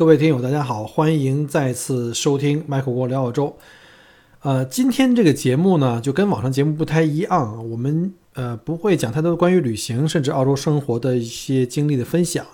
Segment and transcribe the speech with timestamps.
[0.00, 3.54] 各位听友，大家好，欢迎再次收听麦克国聊澳洲。
[4.40, 12.46] 呃，今天这个节目呢，就跟网上节目不太一样，我们呃不会讲太多关于旅行，甚至澳洲生活的一些经历的分享。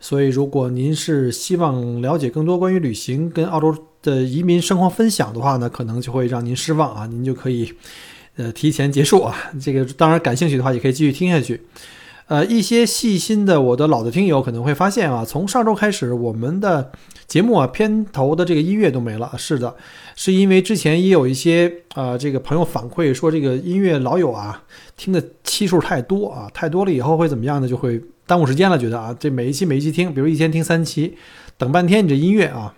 [0.00, 3.72] 所以，如果您是希望了解更多关于旅行跟澳洲
[4.02, 7.72] 的移民生活分享的话呢，可能就会让您失望啊，您就可以
[8.34, 9.36] 呃提前结束啊。
[9.60, 11.60] 这个当然感兴趣的话，也可以继续听下去。
[12.30, 16.92] 呃，一些细心的我的老的听友可能会发现啊，从上周开始，我们的
[17.26, 19.32] 节目啊片头的这个音乐都没了。
[19.36, 19.74] 是的，
[20.14, 24.62] 是因为之前也有一些啊这个朋友反馈说，这个音乐老有啊
[24.96, 27.66] 听的期数太多啊，太多了以后会怎么样呢？
[27.66, 28.78] 就会耽误时间了。
[28.78, 31.16] 觉得啊，这每一期每一期听，比如一天听三期，
[31.58, 32.72] 等半天你这音乐啊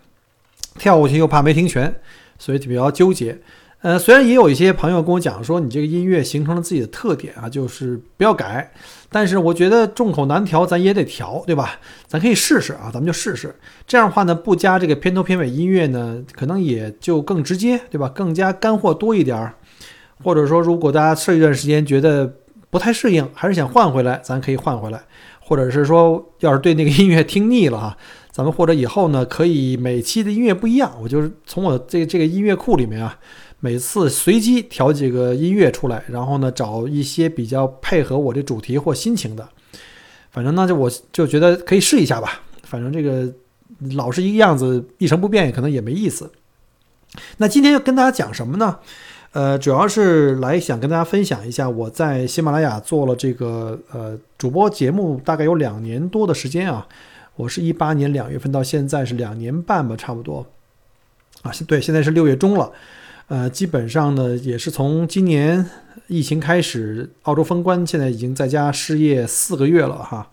[0.78, 1.94] 跳过去又怕没听全，
[2.38, 3.38] 所以就比较纠结。
[3.82, 8.72] 呃，虽然也有一些朋友跟我讲说，你这个音乐形成了自己的特点啊，就是不要改。
[9.10, 11.80] 但是我觉得众口难调，咱也得调，对吧？
[12.06, 13.52] 咱可以试试啊，咱们就试试。
[13.84, 18.08] 这样的话呢，不加这个片头片尾音乐呢，可能也就更直接，对吧？
[18.10, 19.52] 更加干货多一点儿。
[20.22, 22.32] 或者说，如果大家试一段时间觉得
[22.70, 25.02] 不太适应，还是想换回来，咱可以换回来。
[25.40, 27.96] 或者是说，要是对那个音乐听腻了哈，
[28.30, 33.18] 咱们或者以后呢，可以每期的音乐不一样，我就是从我这这个音乐库里面啊。
[33.64, 39.48] 每次随机调几个音乐出来，然后呢，找一些比较配合我这主题或心情的。
[40.32, 42.42] 反正呢，就我就觉得可以试一下吧。
[42.64, 43.32] 反正这个
[43.94, 46.28] 老是一个样子一成不变，可能也没意思。
[47.36, 48.80] 那今天要跟大家讲什么呢？
[49.30, 56.84] 呃，主要是来想跟大家分享一下我在喜马拉雅做了这个呃主播节目，大概有两年多的时间啊。
[57.36, 60.44] 我是一八年两月份到现在是两年半吧，差不多。
[61.42, 62.72] 啊，对，现在是六月中了。
[63.28, 65.64] 呃，基本上呢，也是从今年
[66.06, 70.28] 疫情开始，澳洲封关，现在已经在家失业四个月了哈。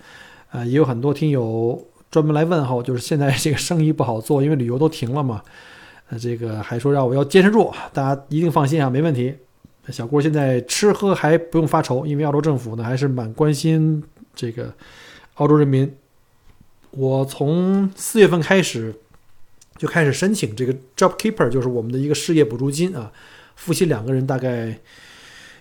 [0.52, 5.42] 呃，也有很多听友专门来问候，就是现在这个生意不好做，因为旅游都停了嘛。
[6.10, 9.34] 呃，这个还说让我要坚持住，大家一定放心啊，没问题。
[9.90, 14.04] 小郭现在吃喝还不用发愁，因为澳洲政府呢还是蛮关心
[14.36, 14.74] 这个
[15.36, 15.90] 澳洲人民。
[16.92, 18.94] 我从四月份开始。
[19.80, 23.12] 就开始申请这个 Job Keeper，就是我们的一个失业补助金啊。
[23.56, 24.78] 夫妻两个人大概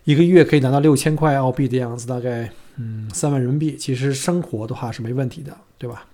[0.05, 3.77] 一个月可以拿到六千块澳币的样子，大概嗯三万人民币。
[3.77, 6.05] 其实生活的话是没问题的，对吧？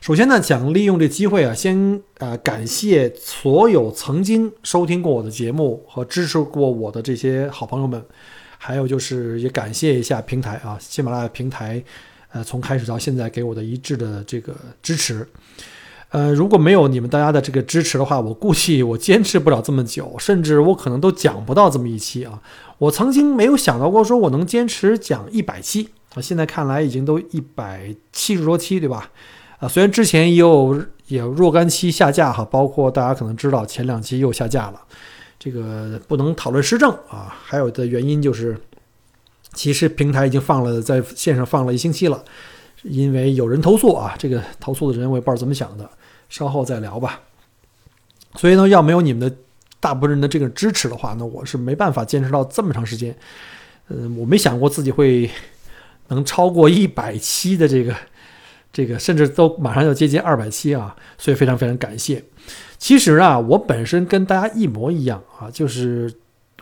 [0.00, 8.04] 首先呢，想利用这机会啊，先呃感谢所有曾经收听过我的节目和支持过我的这些好朋友们，
[8.58, 11.82] 还有就是也感谢一下平台啊，喜马拉雅平台，
[12.32, 15.26] 呃，从开始到现在给我的一致的这个支持。
[16.14, 22.40] 呃，如果没有你们大家的这个支持的话，我估计我坚持不了这么久，甚至我可能都讲不到这么一期啊。
[22.78, 29.10] 我曾经没有想到过说我能坚持讲一百期啊，现在看来已经都一百七十多期，对吧？
[29.58, 34.80] 啊，虽然之前也有也有若干期下架哈，包括大家可能知道前两期又下架了，
[35.36, 37.36] 这个不能讨论时政啊。
[37.42, 38.56] 还有的原因就是，
[39.52, 42.22] 其实平台已经放了在线上放了一星期了，
[42.84, 45.90] 因为有人投诉啊，这个投诉的人我也不知道怎么想的。
[46.34, 47.20] 稍后再聊吧。
[48.34, 49.36] 所以呢，要没有你们的
[49.78, 53.16] 大部分人的这个支持的话，那我是没办法坚持到这么长时间。
[53.86, 55.30] 嗯，我没想过自己会
[56.08, 57.94] 能超过一百期的这个
[58.72, 60.96] 这个，甚至都马上要接近二百期啊。
[61.16, 62.24] 所以非常非常感谢。
[62.78, 66.12] 其实啊，我本身跟大家一模一样啊，就是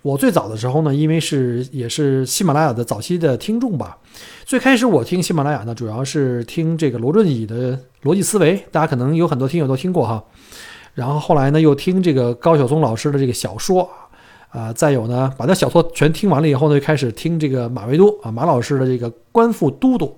[0.02, 3.96] 我最早的时候呢，因为是也是喜马拉雅的早期的听众吧。
[4.44, 10.22] 最开始我听喜马拉雅呢，主要是听这个罗振宇的逻辑思维，大家可能有很多听友都听过哈。
[10.94, 13.88] 然后后来呢，又听这个高晓松老师的这个小说，
[14.50, 20.16] 啊，再有呢，把这小说全听完了以后呢，就开始听这个马未都啊马老师的这个官复都督，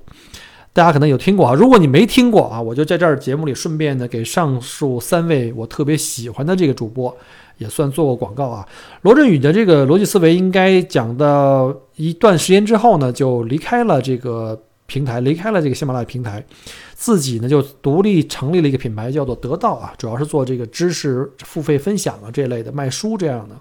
[0.72, 1.52] 大家可能有听过啊。
[1.52, 7.14] 如果你没听过啊，我就在这儿节目里顺便呢，给上述三位我特别喜欢的这个主播。
[7.58, 8.66] 也算做过广告啊。
[9.02, 16.44] 罗振宇的这个逻辑思维应该讲到一段时间之后呢，就离开了这个平台，离开了这个喜马拉雅平台，
[16.94, 23.56] 自己呢就独立成立了一个品牌，叫做得到啊，主要是做这个知识付费分享啊这类的卖书这样的。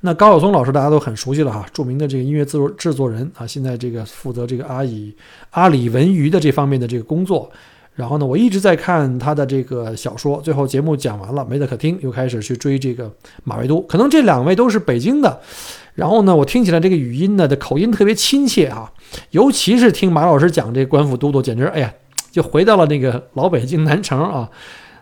[0.00, 5.16] 那高晓松老师大家都很熟悉了哈，著名的这个音乐制作制作人啊，现在这个负责这个阿里
[5.50, 7.50] 阿里文娱的这方面的这个工作。
[7.98, 13.12] 然后呢，我一直在看他的这个小说，最后节目讲完了，没得可听，又开始去追这个
[13.42, 13.80] 马未都。
[13.82, 15.40] 可能这两位都是北京的，
[15.96, 18.92] 然后呢，我听起来这个语音呢的口音特别亲切啊，
[19.32, 21.92] 尤其是听马老师讲这官府都督，简直哎呀，
[22.30, 24.48] 就回到了那个老北京南城啊，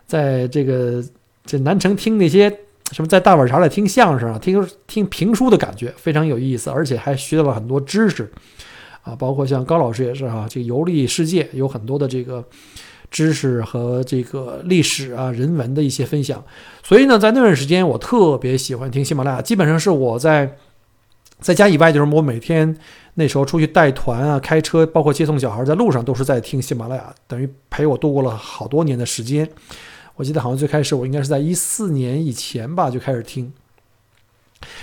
[0.07, 1.03] 在这个
[1.45, 2.49] 这南城听那些
[2.93, 8.31] 什么在大碗茶里听相声啊，听听评书的感觉非常有意思，而且还学到了很多知识
[9.07, 12.43] 啊，包括像高老师也是哈，这个游历世界有很多的这个。
[13.09, 16.43] 知识和这个历史啊、人文的一些分享。
[16.83, 20.57] 所以呢，在那段时间，我特别喜欢听喜马拉雅，基本上是我在
[21.39, 22.77] 在家以外，就是我每天
[23.13, 29.49] 那时候出去带团啊、开车，包括接送小孩，在路上都是在听喜马拉雅，等于陪我度过了好多年的时间。
[30.17, 33.53] 我记得好像最开始我应该是在一四年以前吧就开始听。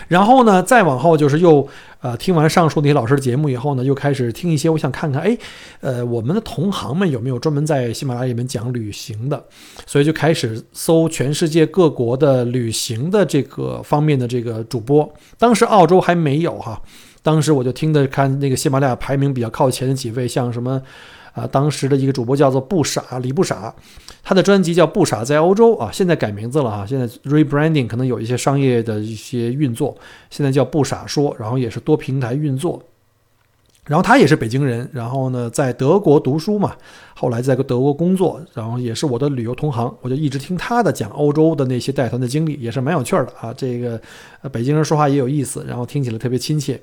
[0.09, 1.67] 然后呢，再往后就是又，
[2.00, 5.37] 呃，听完上述那些老师的节目以后呢，又开始听一些，我想看看，哎，
[5.81, 9.44] 呃，我们的同行们有没有专门在喜马拉雅里面讲旅行的，
[9.87, 15.12] 所以就开始搜全世界各国的旅行的这个方面的这个主播。
[15.38, 16.81] 当时澳洲还没有哈，
[17.23, 20.81] 当时我就听的看那个喜马拉雅排名比较靠前的几位，像什么。
[21.34, 23.75] 啊，当时的一个主播叫做不傻李不傻，
[24.22, 29.96] 他的专辑叫不傻在欧洲啊，现在改名字了哈，现在 rebranding 可能有一些商业的一些运作，
[30.31, 32.81] 现在叫不傻说，然后也是多平台运作。
[33.86, 36.75] 然后他也是北京人，然后呢在德国读书嘛，
[37.14, 43.52] 后来在德国工作，然后也是我的旅游同行，我就一直听他的讲欧洲的那些带团的经历，也是蛮有趣的啊。
[43.52, 44.00] 这个
[44.50, 46.81] 北京人说话也有意思，然后听起来特别亲切。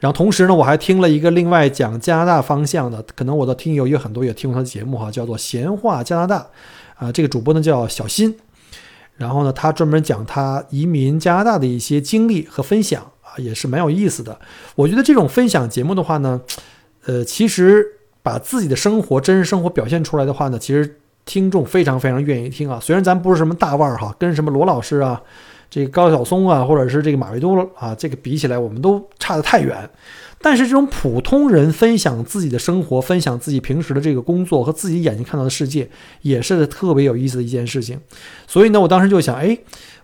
[0.00, 6.46] 然后同时呢，我还听了一个另外讲加拿大方向的，可能我的听友有很多也听过他的节目哈，叫做闲话加拿大
[6.94, 7.12] 啊。
[7.12, 8.34] 这个主播呢叫小新，
[9.18, 13.36] 然后呢他专门讲他移民加拿大的一些经历和分享啊。
[13.36, 14.36] 也是蛮有意思的。
[14.74, 16.40] 我觉得这种分享节目的话呢，
[17.04, 17.86] 呃，其实
[18.20, 22.80] 把自己的生活、真实生活表现出来的话呢，其实听众非常非常愿意听啊。
[22.82, 25.22] 虽然咱不是什么大腕儿哈，跟什么罗老师啊、
[25.70, 29.88] 这个高晓松啊，或者是这个马未都啊，这个比起来，我们都差得太远。
[30.40, 35.88] 但是这种普通人分享自己的生活，分享自己平时的这个工作和自己眼睛看到的世界，
[36.22, 37.98] 也是特别有意思的一件事情。
[38.46, 39.58] 所以呢，我当时就想，哎。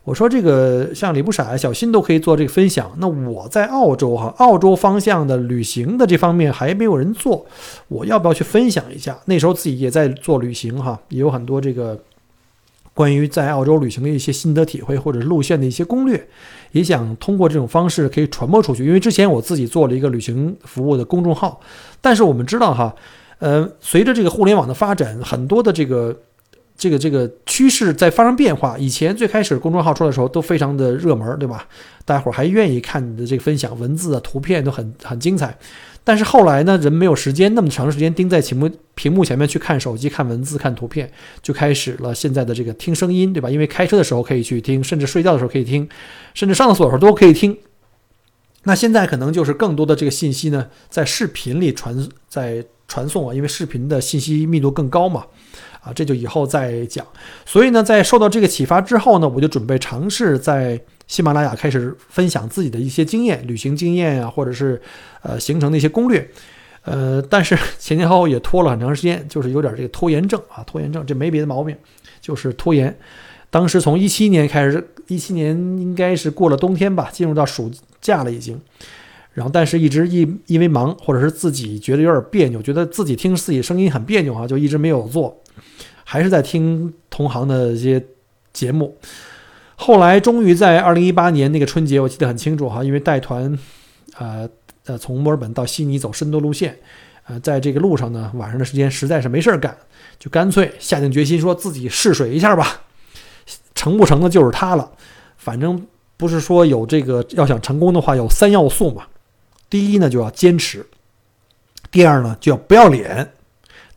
[0.05, 7.47] 我说这个像李不傻、小新都可以做这个分享，那我在澳洲哈，澳洲方向的旅行的这方面还没有人做，
[7.89, 9.19] 我要不要去分享一下？
[9.25, 11.99] 那时候自己也在做旅行哈，也有很多这个
[12.95, 16.27] 关于在澳洲旅行的一些心得体会或者是路线的一些攻略，
[16.73, 18.87] 也想通过这种方式可以传播出去。
[18.87, 21.61] 因为之前我自己做了一个旅行服务的公众号，
[22.01, 22.95] 但是我们知道哈，
[23.41, 26.17] 呃，随着这个互联网的发展，很多的这个。
[26.77, 28.77] 这个这个趋势在发生变化。
[28.77, 31.69] 以前最开始公众号出来的时候都非常的热门，对吧？
[32.05, 35.57] 大家伙儿还愿意看你的这个分享，文字啊、图片都很很精彩。
[36.07, 41.11] 但是后来呢，人没有时间那么长时间盯在屏幕屏幕前面去看手机、看文字、看图片，
[41.43, 43.49] 就开始了现在的这个听声音，对吧？
[43.49, 45.89] 因为开车的时候可以去听，甚至睡觉的时候可以听，
[46.35, 47.57] 甚至上厕所的时候都可以听。
[48.65, 55.25] 那现在可能就是更多的这个信息呢，在视频里传在传送啊，因为视频的信息密度更高嘛。
[55.81, 57.07] 啊，这就以后再讲。
[57.45, 64.81] 所以呢，在受到这个启发之后呢，我就准备尝试在喜马拉雅开始分享自己的一些经验、旅行经验啊，或者是
[65.23, 66.29] 呃行程的一些攻略。
[66.83, 71.77] 呃，但是 前前后后也拖了很长时间，就是有点这个拖延症啊，拖延症，这没别的毛病，
[72.21, 72.95] 就是拖延。
[73.51, 78.61] 当时从一七年开始，一七年应该是过了冬天吧，进入到暑假了已经。
[79.33, 85.41] 然后，但是一直因因为忙，或者是自己觉得有点别扭，觉得自己听自己声音很别扭啊，就一直没有做。
[86.05, 88.05] 还是在听同行的一些
[88.53, 88.97] 节目，
[89.87, 93.59] 后来终于在二零一八年那个春节，我记得很清楚哈，因为带团，
[94.17, 94.49] 呃
[94.87, 96.75] 呃，从墨尔本到悉尼走深度路线，
[97.27, 99.77] 呃，在这个路上呢，晚上的时间实在是没事儿干，
[100.19, 102.81] 就干脆下定决心说自己试水一下吧，
[103.75, 104.91] 成不成的就是他了，
[105.37, 105.87] 反正
[106.17, 109.05] 不是说有这个要想成功的话，有三要素嘛，
[109.69, 110.87] 第一呢就要坚持，
[111.91, 113.35] 第二呢就要不要脸，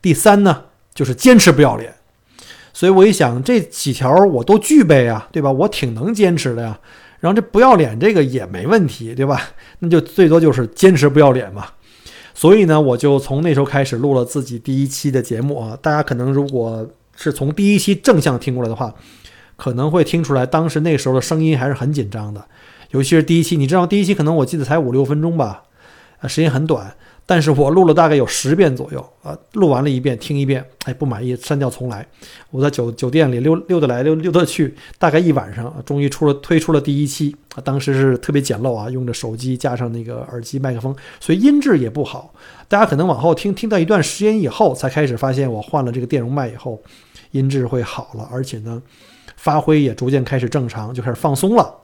[0.01, 1.94] 第三呢就是坚持不要脸。
[2.77, 5.51] 所以我一想，这几条我都具备啊，对吧？
[5.51, 6.79] 我挺能坚持的呀。
[7.19, 9.41] 然后这不要脸这个也没问题，对吧？
[9.79, 11.65] 那就最多就是坚持不要脸嘛。
[12.36, 15.75] 所以呢，我就从那时候开始录了自己第一期的节目啊。
[15.81, 18.93] 大家可能如果是从第一期正向听过来的话，
[19.55, 22.46] 可能会听出来当时那时候的声音还是很紧张的，
[22.91, 23.57] 尤其是第一期。
[23.57, 25.63] 你知道第一期可能我记得才五六分钟吧，
[26.19, 26.96] 啊，时间很短。
[27.29, 32.07] 但是我录了大概有十遍左右啊，录完了一遍，听一遍，哎，不满意，删掉重来。
[32.51, 37.60] 我在酒酒店里溜溜达来溜溜达去，大概一晚上，终于出了推出了第一期啊。
[37.65, 42.34] 当时是特别简陋啊，用着手机加上那个耳机麦克风，所以音质也不好。
[42.69, 46.81] 大家可能往后听听到一段时间以后，才开始发现我换了这个电容麦以后，
[47.31, 48.81] 音质会好了，而且呢，
[49.36, 51.75] 发挥也逐渐开始正常，就开始放松了。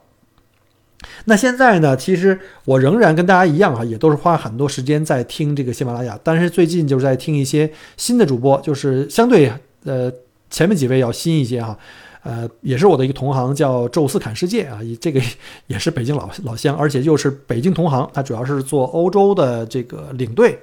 [1.25, 1.95] 那现在呢？
[1.95, 6.19] 其实我仍然跟大家一样啊，也都是花很多时间在听这个喜马拉雅。
[6.23, 9.51] 但是最近就是在听一些新的主播，就是相对
[9.83, 10.11] 呃
[10.49, 11.77] 前面几位要新一些哈。
[12.23, 15.21] 呃，也是我的一个同行，叫宙斯侃世界啊，这个
[15.67, 18.09] 也是北京老老乡，而且又是北京同行。
[18.13, 20.57] 他主要是做欧洲的这个领队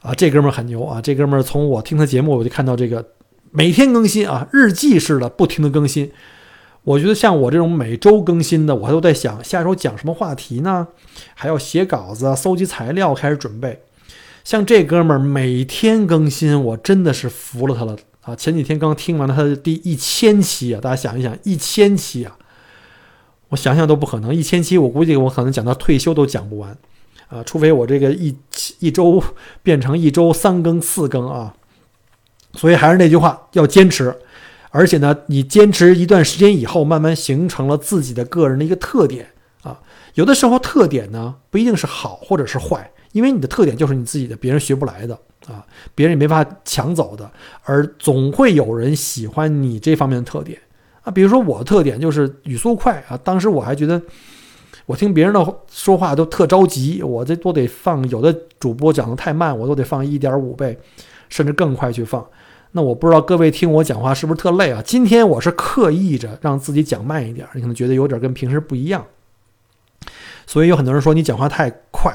[0.00, 1.00] 啊，这哥们儿很牛啊！
[1.00, 3.04] 这哥们儿从我听他节目，我就看到这个
[3.50, 6.12] 每天更新啊，日记式的不停的更新。
[6.88, 10.88] 我觉得像我这种每周更新的，我还都在想下周讲什么话题呢？
[11.34, 13.82] 还要写稿子、搜集材料、开始准备。
[14.42, 18.34] 像这哥们儿每天更新，我真的是服了他了啊！
[18.34, 22.38] 前几天刚听完了他的第一千期啊，大家想一想，一千期啊，
[23.50, 26.74] 我想想都不可能，一千期我估计我可能讲到退休都讲不完
[27.28, 28.34] 啊，除非我这个一
[28.78, 29.22] 一周
[29.62, 31.54] 变成一周三更四更啊。
[32.54, 34.16] 所以还是那句话，要坚持。
[34.70, 39.28] 而且呢，你坚持一段时间以后，慢慢形成了自己的个人的一个特点
[39.62, 39.80] 啊。
[40.14, 47.30] 有的时候特点呢不一定是好或者是坏，因为你的特点就是你自己的，别人学不来的啊，别人也没法抢走的。
[47.62, 50.58] 而总会有人喜欢你这方面的特点
[51.02, 51.10] 啊。
[51.10, 53.16] 比如说我的特点就是语速快啊。
[53.16, 54.00] 当时我还觉得，
[54.86, 58.06] 我听别人的说话都特着急，我这都得放。
[58.10, 60.78] 有的主播讲的太慢，我都得放一点五倍，
[61.28, 62.26] 甚至更快去放。
[62.72, 64.82] 那我不知道各位听我讲话是不是特累啊？
[64.84, 69.04] 今天我是刻意着让自己讲慢一点，你可能觉得有点跟平时不一样。
[70.46, 72.14] 所以有很多人说你讲话太快，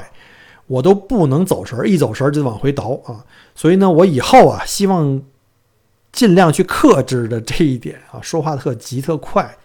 [0.66, 3.24] 我都不能走神儿，一走神儿就往回倒啊。
[3.54, 5.22] 所以呢，我以后啊，希望
[6.12, 9.56] 尽量去克制的这一点啊，说话特急特快。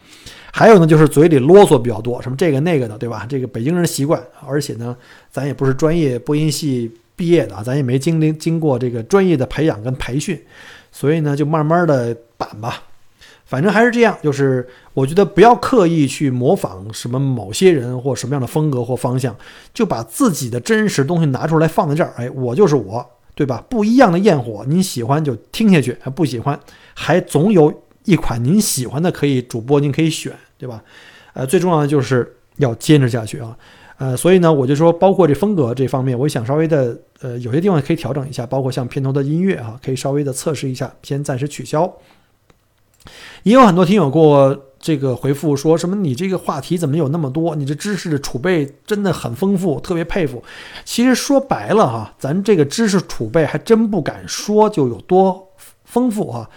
[0.51, 3.25] 还有呢，就是嘴里啰嗦比较多，什么这个那个的，对吧？
[3.29, 4.97] 这个北京人习惯，而且呢，
[5.29, 10.39] 咱也不是专业播音系毕业的啊，咱也没经历经过这个专业的培养跟培训。
[10.91, 12.83] 所以呢，就慢慢的板吧，
[13.45, 14.17] 反正还是这样。
[14.21, 19.35] 就是我觉得不要刻意去模仿什么某些人或什么样的风格或方向，
[19.73, 22.13] 就把自己的真实东西拿出来放在这儿。
[22.17, 23.05] 哎，我就是我，
[23.35, 23.63] 对吧？
[23.69, 26.59] 不一样的焰火，您喜欢就听下去，不喜欢
[26.93, 30.83] 还总有一款您喜欢的可以主播您可以选，对吧？
[31.33, 33.55] 呃，最重要的就是要坚持下去啊。
[33.99, 41.93] 呃，所以呢，我就说，包括这风格这方面，我想稍微的，呃，有些地方可以调整一下，包括像片头的音乐啊，可以稍微的测试一下，先暂时取消。
[43.43, 47.57] 也有很多听友给我这个回复说什么，你这个话题怎么有那么多？
[47.57, 50.41] 你这知识的储备真的很丰富，特别佩服。
[50.85, 55.49] 其实说白了哈，咱这个知识储备还真不敢说就有多
[55.83, 56.49] 丰富哈。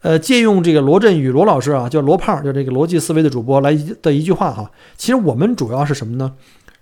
[0.00, 6.32] 呃，借用这个罗振宇罗老师啊，叫罗胖，就这个逻辑思维的主播来的一句话哈，其实我们主要是什么呢？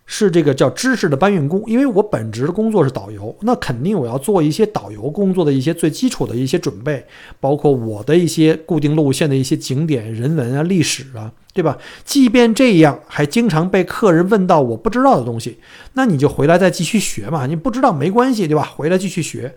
[0.07, 7.07] 是这个叫知识的搬运工，因为我本职的工作是导游，那肯定我要做一些导游工作的一些最基础的一些准备，
[7.41, 11.79] 包括我的一些固定路线的一些景点、人文啊、历史啊，对吧？
[12.05, 15.59] 即便这样，还经常被客人问到我不知道的东西，
[15.95, 17.47] 那你就回来再继续学嘛。
[17.47, 18.63] 你不知道没关系，对吧？
[18.77, 19.55] 回来继续学。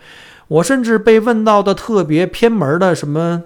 [0.48, 3.44] 我甚至被问到的特别偏门的什么，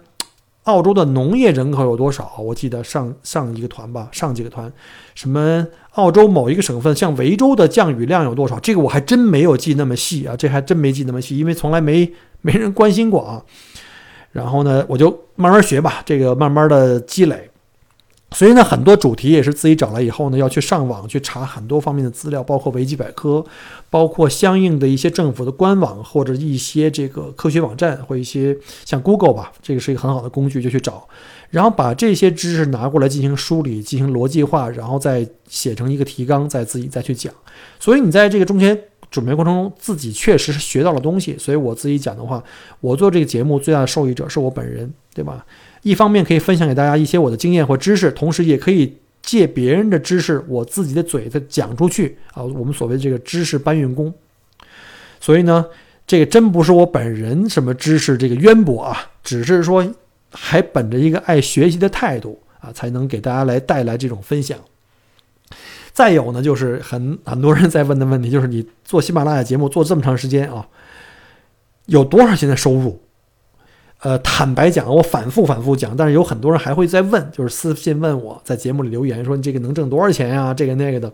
[0.63, 2.33] 澳洲的农业人口有多少？
[2.39, 4.71] 我记得上上一个团吧，上几个团，
[5.15, 5.67] 什么？
[5.91, 8.59] 澳洲某一个省份，像维州的降雨量有多少？
[8.59, 13.43] 这个我还真没有记那么细啊，这还真没记那么细，因为从来没没人关心过啊。
[14.31, 17.50] 然后呢，我就慢慢学吧，这个慢慢的积累。
[18.33, 23.45] 所以呢，很多主题也是自己找来以后呢，要去上网去查很多方面的资料，包括维基百科，
[23.89, 31.07] 包括相应的一些政府的官网或者一些这个科学网站或一些像 Google 吧，这个是一个很好的工具，就去找。
[31.49, 37.33] 然后把这些知识拿过来进行梳理、进行逻辑化，然后再写成一个提纲，再自己再去讲。
[37.81, 41.37] 所以你在这个中间准备过程中，自己确实是学到了东西。
[41.37, 42.41] 所以我自己讲的话，
[42.79, 45.45] 我做这个节目最大的受益者是我本人，对吧？
[45.81, 52.43] 一方面可以分享给大家一些我的经验或知识，同时也可以借别人的知识，我自己的嘴再讲出去啊。
[52.43, 54.13] 我们所谓这个知识搬运工。
[55.19, 55.65] 所以呢，
[56.05, 59.85] 这个真不是我本人什么知识这个渊博啊，只是说。
[60.33, 64.57] 还本着一个爱学习的态度啊，才能给大家来带来这种分享。
[65.91, 70.65] 再有呢，就是很很多人在问的问题，就是你做喜马拉雅节目做这么长时间啊，
[71.87, 73.01] 有多少钱的收入？
[74.01, 80.51] 呃，坦白讲，我反复反复讲，但是有很多人还会在问，就是私信问我在节目里留言说你这个能挣多少钱呀？
[80.51, 81.11] 这个那个的。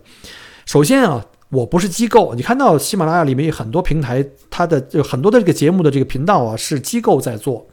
[0.66, 7.68] 首先啊，我不是机构，你看到喜马拉雅里面有很多平台，它的就很多的这个节目的这个频道啊，是机构在做。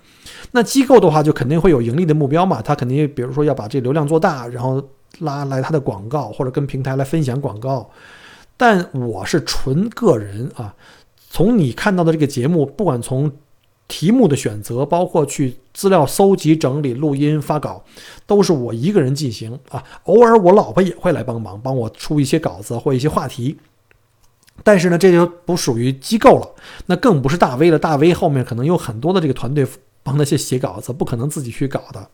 [0.50, 4.82] 那机构的话，就肯定会有盈利的目标嘛，他肯定比如说要把这流量做大，然后
[5.20, 7.88] 拉来他的广告，或者跟平台来分享广告。
[8.56, 10.74] 但我是纯个人啊，
[11.30, 13.30] 从你看到的这个节目，不管从
[13.88, 17.84] 题目的选择，包括去资料搜集、整理、录音、发稿，
[18.26, 19.82] 都是我一个人进行啊。
[20.04, 23.56] 偶尔我老婆也会来帮忙，帮我出一些稿子或一些话题。
[24.62, 26.48] 但是呢，这就不属于机构了，
[26.86, 27.78] 那更不是大 V 了。
[27.78, 29.66] 大 V 后面可能有很多的这个团队。
[30.06, 32.06] 帮那些写稿子，不可能自己去搞的。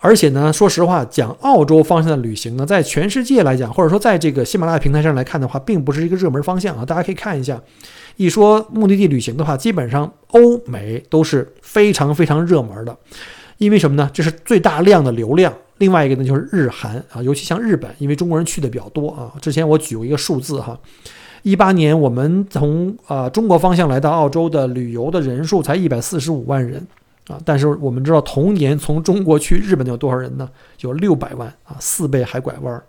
[0.00, 6.84] 而且呢，说实话，讲澳洲方向的旅行呢，在全世界来讲，或者说在这个喜马拉雅平台上来看的话，并不是一个热门方向啊。
[6.84, 7.58] 大家可以看一下，
[8.16, 12.96] 一说目的地旅行的话，基本上欧美都是非常非常热门的，
[13.58, 14.10] 因为什么呢？
[14.12, 15.52] 这是最大量的流量。
[15.78, 19.32] 另外一个呢，就是日韩啊，尤其像日本，因为中国人去的比较多啊。
[19.40, 20.78] 之前我举过一个数字哈，
[21.42, 26.86] 一八年我们从啊中国方向来到澳洲的旅游的人数才一百四十五万人。
[27.28, 27.36] 啊！
[27.44, 30.48] 但是我们知道，同年从中国去日本的有多少人呢？
[30.82, 32.80] 有六百万啊，四倍还拐弯儿。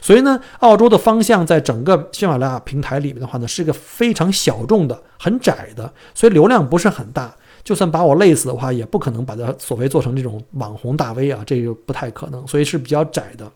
[0.00, 7.34] 所以呢，澳洲的方向在整个喜马拉雅平台里面的话呢，是一个非常小众的、很窄的，所以流量不是很大。
[7.62, 12.46] 就算把我累死的话，也不可能把它所谓做成这种网红大 V 啊，这个不太可能。
[12.46, 13.50] 所以是比较窄的。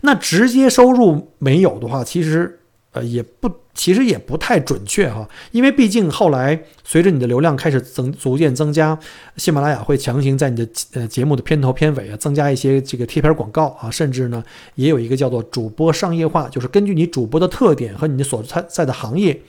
[0.00, 2.58] 那直接收入没有的话，其实。
[2.92, 8.98] 呃，也不，其实也不太准确哈，因为毕竟后来随着你的流量开始增逐渐增加，
[9.38, 14.44] 喜马拉雅会强行在你的呃节目的片头片尾啊增加一些这个贴片广告啊，甚至呢
[14.74, 19.40] 也有一个叫做主播商业化，就是根据你主播的特点和你所在在的行业，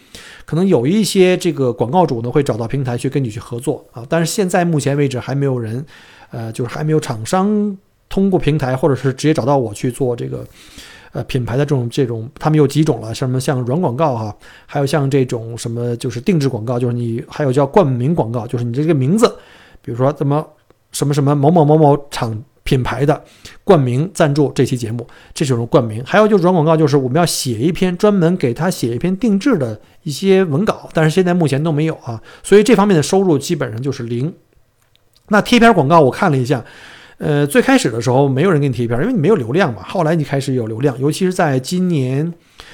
[0.45, 5.85] 可能有一些这个广告主呢会找到平台去跟你去合作啊，但是现在目前为止还没有人，
[6.31, 10.47] 呃，就是还没有厂商通过平台或者是直接找到我去做这个。
[11.13, 19.27] 呃，品牌的这种这种，他们有几种了，什么像软广告哈，还有像这种什么就是定制广告，就是你还有叫冠名广告，就是你这个名字，
[19.84, 20.43] 比如说怎么
[20.91, 23.24] 什么什么某某某某厂品牌的
[23.63, 26.03] 冠名赞助这期节目，这种冠名。
[26.03, 34.34] 还有就是软广告，就是我们要写一篇专门给他写一篇定制的一些文稿，但是现在目前都没有啊，所以这方面的收入基本上就是零。
[35.27, 36.65] 那贴片广告我看了一下。
[37.25, 39.81] 呃，最开始的时候没有人给你贴片，因为你没有流量嘛。
[39.87, 42.33] 后来你开始有流量，尤其是在今年，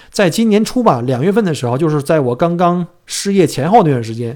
[0.09, 4.35] 在今年初吧，两月份的时候，就是在我刚刚失业前后那段时间，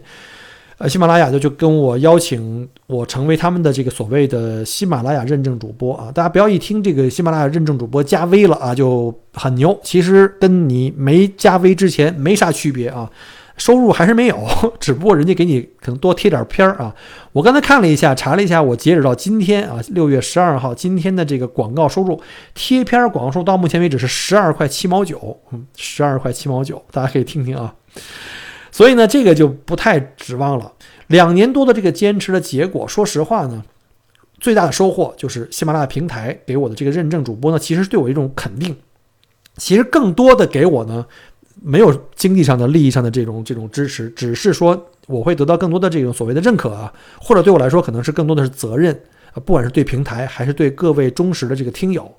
[0.77, 6.12] 呃，喜马拉雅就就跟我邀请我成为他们的这个所谓的喜马拉雅认证主播啊。
[6.12, 13.10] 大家不要一听这个喜马拉雅认证主播加 V 了啊就很牛，其实跟你没加 V 之前没啥区别啊。
[13.56, 14.48] 收入还是没有，
[14.80, 16.94] 只不过人家给你可能多贴点片儿啊。
[17.32, 22.22] 我刚才看了一下，查了一下，我截止到今天啊，六月十二号，今天的这个广告收入，
[22.54, 27.76] 贴片广告收入到目前为止是十二块七毛九，嗯，十二块七毛九，大家可以听听啊。
[28.72, 30.72] 所以呢，这个就不太指望了。
[31.08, 33.63] 两年多的这个坚持的结果，说实话呢，
[34.39, 38.76] 最大的收获就是喜马拉雅平台给我的这个认证主播呢，其实对我一种肯定。
[39.58, 41.06] 其实更多的给我呢。
[41.65, 48.93] 没有经济上的利益上的这种这种支持，只是说我会得到更多的这种所谓的认可啊，或者对我来说可能是更多的是责任
[49.34, 52.13] 啊，不管是对平台还是对各位忠实的这个听友，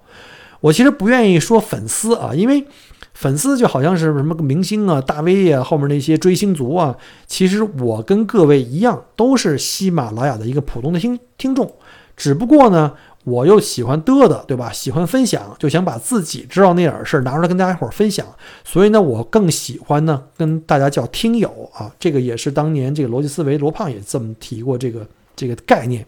[0.60, 2.64] 我其实不愿意说粉丝啊，因为
[3.12, 11.70] 粉丝就好像是什么明星啊、大 V 啊，后面那些追星族啊，其实我跟各位一样，都是喜马拉雅的一个普通的听听众，
[12.16, 12.94] 只不过呢。
[13.24, 14.70] 我又喜欢嘚的，对吧？
[14.70, 18.26] 喜欢分享，就想把自己知道那点事拿出来跟大家伙儿分享。
[18.64, 21.90] 所以呢，我更喜欢呢跟大家叫听友啊。
[21.98, 26.04] 这个也是当年这个逻辑思维罗胖也这么提过这个这个概念。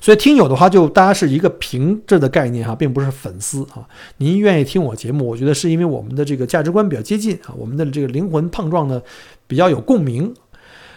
[0.00, 3.82] 所以听友的话，就大家是一个平着的概念哈，并不是粉丝啊。
[4.18, 9.02] 您愿意听我节目，我觉得是因为我们的这个价值观比较接近啊，我们的这个灵魂碰撞呢
[9.48, 10.32] 比较有共鸣。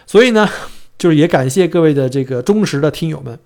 [0.06, 0.48] 所以呢，
[0.96, 3.36] 就是也感谢各位的这个忠实的听友们，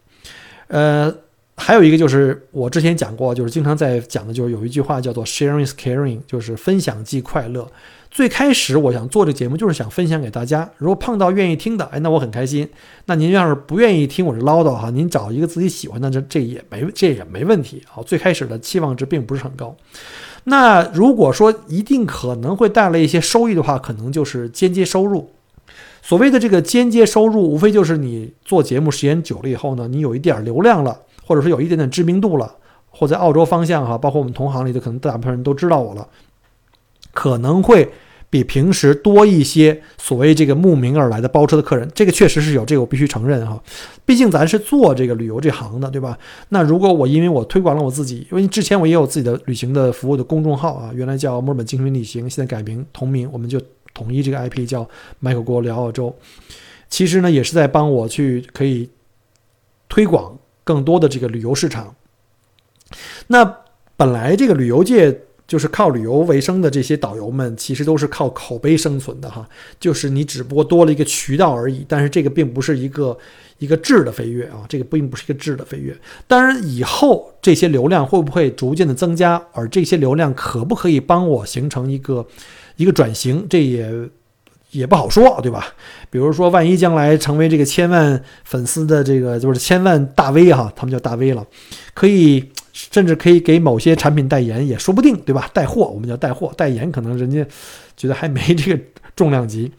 [0.66, 1.14] 呃。
[1.58, 7.68] 还有一个就是我之前讲过，就是经常在讲的，就是有一句话叫做 “sharing is caring”，就是分享即快乐。
[8.10, 10.70] 最开始我想做这节目，就是想分享给大家。
[10.78, 12.66] 如果碰到愿意听的，哎，那我很开心。
[13.04, 17.82] 那您要是不愿意听我这唠叨哈，您找一个自己喜欢的，这这也没这也没问题。
[17.86, 19.76] 好，最开始的期望值并不是很高。
[20.44, 25.30] 那如果说一定可能会带来一些收益的话，可能就是间接收入。
[26.00, 30.98] 所谓的这个间接收入，无非就是你做节目时间久了以后呢，你有一点流量了。
[31.28, 32.56] 或者说有一点点知名度了，
[32.88, 36.08] 或在澳洲方向哈，包括我们同行里的可能大部分人都知道我了，
[37.12, 37.90] 可能会
[38.30, 43.62] 比平时多一些所谓这个慕名而来的包车的客人，这个确实是有，这个我必须承认哈。
[44.06, 46.18] 毕竟咱是做这个旅游这行的，对吧？
[46.48, 53.60] 那如果我因为我推广了我自己，因为之前我也有自己的旅行的服务的公众号啊，原来叫墨尔本精品旅行，现在改名同名，我们就
[53.92, 54.88] 统一这个 IP 叫
[55.20, 56.14] 麦克锅聊澳洲。
[56.88, 58.88] 其实呢，也是在帮我去可以
[59.90, 60.37] 推广。
[60.68, 61.94] 更多的这个旅游市场，
[63.28, 63.42] 那
[63.96, 69.48] 本来这个旅游界就是靠旅游为生的这些导游们，其实都是靠口碑生存的哈。
[69.80, 73.16] 就是你只不过多了一个渠道而已，但是这个并不是一个
[73.56, 75.96] 一个质的飞跃啊，这个并不是一个质的飞跃。
[76.26, 82.26] 当然，以后这些流量会不会逐渐的增加，而这些流量可不可以帮我形成一个
[82.76, 83.90] 一个转型，这也
[84.70, 85.66] 也不好说，对吧？
[86.10, 91.46] 比如说，万一将来成为这个千万粉丝的这个就是千万大 V 哈，他们叫大 V 了，
[91.94, 95.48] 可以甚至可以给某些产品代言也说不定，对吧？
[95.52, 97.46] 带货我们叫带货，代言可能人家
[97.96, 98.82] 觉得还没这个
[99.16, 99.70] 重量级。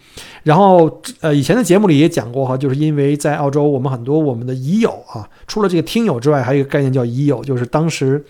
[0.44, 8.24] 然后呃，以前的节目里也讲过哈，就是因为在澳洲，我们很多我们的已友啊，除了这个听友之外，还有一个概念叫已友，就是当时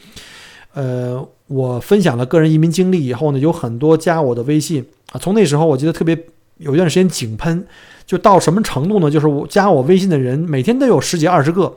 [0.74, 1.26] 呃。
[1.50, 5.17] 我分享了个人移民经历以后呢，有很多加我的微信啊。
[5.17, 6.15] 从那时候，我记得特别
[6.60, 7.65] 有一段时间井喷，
[8.06, 9.12] 就到什么程度呢？
[9.12, 11.76] 就是我加我微信的人每天都有十几二十个，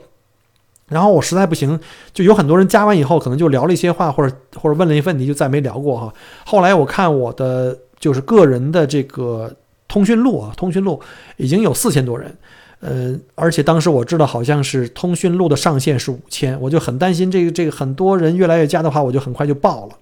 [0.89, 1.79] 然后我实在不行，
[2.13, 6.13] 就有很多人加完以后，可能就聊了一些话，或者或者问了一些问题，就再没聊过哈。
[6.45, 9.53] 后来我看我的就是个人的这个
[9.87, 11.01] 通讯录啊，通讯录
[11.37, 12.37] 已经有四千多人。
[12.81, 19.95] 呃，而且当时我知道好像是通讯录的上限是五千，我就很担心这个这个很多人越来越加的话，我就很快就爆了。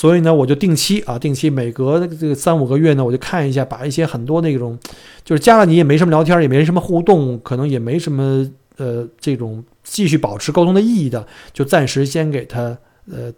[0.00, 4.78] 所以呢，我就定期啊，定期每隔这个三五个月呢，我就看一下，把一些很多那种
[5.22, 12.78] 就是加了你也没什么聊天，也没什么互动，可能也没什么呃这种继续保持沟通的意义的，就暂时先给他
[13.12, 13.30] 呃。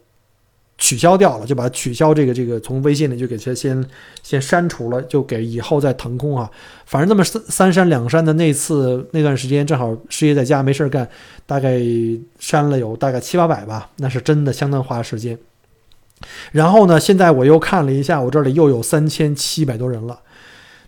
[0.78, 3.84] 取消掉了，就把取消这个这个从微信里就给他先
[4.24, 6.50] 先删除了，就给以后再腾空啊。
[6.86, 11.08] 反正那么三三删两删的那次那段时间，正好失业在家没事干，
[11.46, 11.80] 大概
[12.40, 15.38] 删了有大概七八百吧，那是真的相当花时间。
[16.52, 20.18] 然后呢，现在我又看了一下，我这里又有三千七百多人了，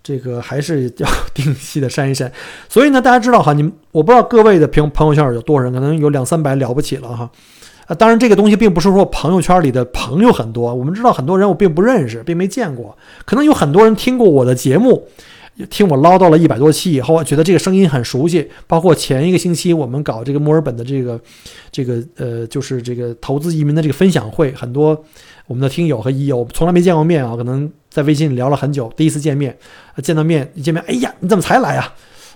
[0.03, 2.31] 这个还是要定期的删一删。
[2.69, 7.31] 所以呢，大家知道哈，你们我不知道各位的朋朋友圈有多少人，可能有两三百了不起了哈。
[7.87, 10.75] 啊，当然，这个东西并不是说朋友圈里的朋友很多。
[10.75, 12.97] 我们知道很多人我并不认识，并没见过。
[13.27, 15.07] 可能有很多人听过我的节目，
[15.71, 18.51] 听我唠叨了一百多期以后，觉得这个声音很熟悉。
[18.67, 21.21] 包括前一个星期我们搞这个墨尔本的这个
[21.71, 25.05] 这个呃，就是这个投资移民的这个分享会，很多
[25.47, 29.57] 我们的听友和益友从来没见过面啊，可能在微信聊了很久，第一次见面，
[30.03, 31.93] 见到面一见面，哎呀，你怎么才来呀？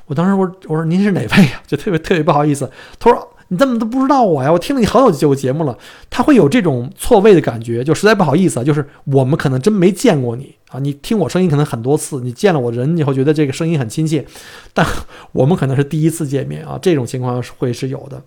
[0.06, 1.62] 我当时我我说您是哪位呀？
[1.66, 2.70] 就特别特别不好意思。
[2.98, 3.28] 他说。
[3.48, 4.52] 你怎么都不知道我呀？
[4.52, 5.76] 我听了你好久节目了，
[6.10, 8.64] 他会有这种错位的感觉，就实在不好意思啊。
[8.64, 14.26] 就是我们可能真没见过你啊，你听我声音可能很多次，你见了我人以后觉得这个声音很亲切，
[14.74, 14.86] 但
[15.32, 18.22] 我们可能是第一次见面啊，这种情况会是有的。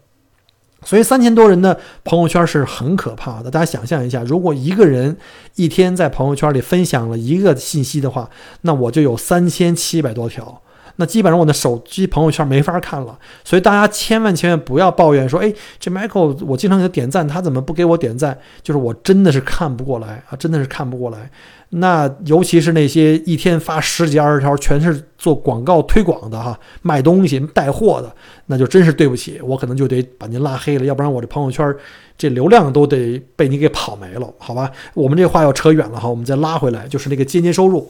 [0.83, 5.15] 所以三千多人的朋友圈是很可怕的，大家想象一下，如果一个人
[5.53, 8.27] 一天在朋友圈里分享了一个信息的话，
[8.61, 10.63] 那我就有三千七百多条。
[10.97, 18.37] 那基本上我的手机朋友圈没法看了，所以大家千万千万不要抱怨说，哎，这 Michael 我经常给他点赞，他怎么不给我点赞？
[18.61, 21.29] 就是我真的是看不过来啊，真的是看不过来。
[21.73, 28.13] 那尤其是那些一天发十几二十条，全是做广告推广的哈，卖东西带货的，
[28.47, 31.73] 那就真是对不起，我可能就得把您拉黑了，要不然我这朋友圈
[32.17, 34.69] 这流量都得被你给跑没了，好吧？
[34.93, 37.89] 我们这话要扯远了哈，我们再拉回来，就是那个间接收入。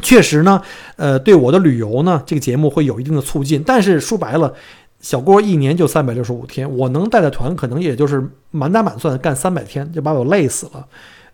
[0.00, 0.60] 确实呢，
[0.96, 3.62] 呃，对我的旅游呢，这个节目会有一定的促进。
[3.64, 4.52] 但是说白了，
[5.00, 10.86] 小郭一年就三百六十五天，我能带的团可能也就是满打满算干三百天，就把我累死了。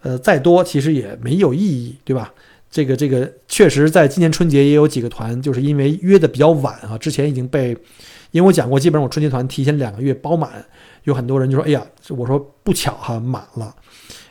[0.02, 2.33] 呃，再多其实也没有意义，对吧？
[2.70, 7.76] 这个这个，确实在今年春节也有几个团，就是因为约的比较晚啊，之前已经被，
[8.33, 10.50] 因为我讲过，基本上我春节团提前两个月包满，
[11.05, 13.74] 有很多人就说，哎呀，我说不巧哈，满了，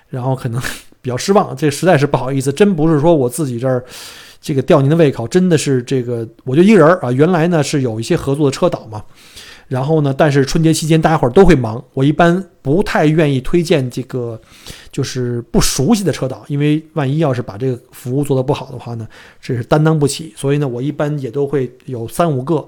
[0.10, 0.62] 然后可能
[1.02, 3.84] 比较失望，这实在是不好意思，真不是说我自己这儿。
[4.46, 7.12] 这个吊您的胃口，真的是这个，我就一个人儿啊。
[7.12, 9.04] 原来呢是有一些合作的车导嘛，
[9.68, 14.40] 然后呢，但是春节期间大家伙儿都会忙，我一般不太愿意推荐这个，
[14.92, 19.08] 就是不熟悉的车导，因为万一要是把这个服务做得不好的话呢，
[19.42, 20.32] 这是担当不起。
[20.38, 22.64] 所以呢，我一般也都会有三五个，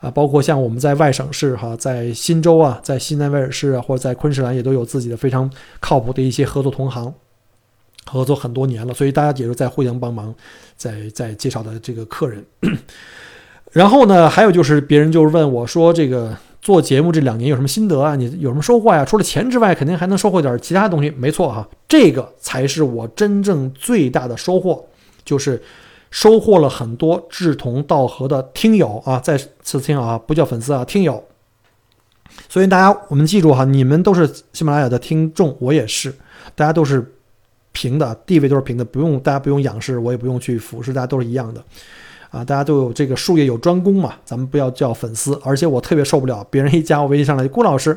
[0.00, 7.14] 啊，包括像我们在外省市哈，在新州啊，在西南威尔士啊，或者在昆士兰也都有自己的非常靠谱的一些合作同行。
[8.10, 10.34] 合作很多年了，所以大家也是在互相帮忙，
[10.76, 12.44] 在在介绍的这个客人。
[13.72, 18.16] 然后呢，还有就是别人就是问我说：“这个做节目这两年有什么心得啊？
[18.16, 19.04] 你有什么收获呀？
[19.04, 24.84] 除了钱之外，肯定还能收获点其他东西。”没错哈，这个才是我真正最大的收获，
[25.24, 25.62] 就是
[26.10, 29.20] 收获了很多志同道合的听友啊！
[29.20, 31.22] 再次听啊，不叫粉丝啊，听友。
[32.48, 36.12] 所以大家我们记住哈，你们都是喜马拉雅的听众，我也是，
[36.56, 37.14] 大家都是。
[37.72, 41.64] 平的地位都是平的，不用大家不用仰视，我也不用去俯视，大家都是一样的，
[42.30, 45.38] 啊，大家都有这个术业有专攻嘛，咱们不要叫粉丝。
[45.44, 47.96] 而且我特别受不了别人一加我微信上来，郭老师，